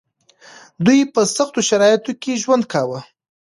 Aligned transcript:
دوی 0.85 0.99
په 1.13 1.21
سختو 1.35 1.59
شرايطو 1.69 2.11
کې 2.21 2.39
ژوند 2.43 2.63
کاوه. 2.73 2.99